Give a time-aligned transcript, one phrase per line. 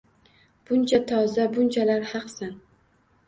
[0.69, 2.57] Buncha toza, bunchalar haqsan.